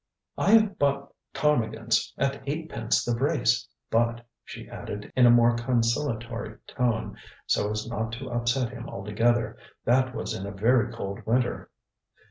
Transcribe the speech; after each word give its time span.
ŌĆØ 0.35 0.45
ŌĆ£I 0.45 0.53
have 0.61 0.79
bought 0.79 1.13
ptarmigans 1.31 2.11
at 2.17 2.41
eightpence 2.47 3.05
the 3.05 3.13
brace; 3.13 3.67
but 3.91 4.05
ŌĆØ 4.15 4.21
she 4.45 4.67
added 4.67 5.13
in 5.15 5.27
a 5.27 5.29
more 5.29 5.55
conciliatory 5.55 6.57
tone, 6.65 7.15
so 7.45 7.69
as 7.69 7.87
not 7.87 8.11
to 8.13 8.31
upset 8.31 8.71
him 8.71 8.89
altogether, 8.89 9.57
ŌĆ£that 9.85 10.15
was 10.15 10.33
in 10.33 10.47
a 10.47 10.51
very 10.51 10.91
cold 10.91 11.23
winter. 11.27 11.69